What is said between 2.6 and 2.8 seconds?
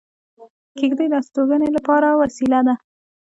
ده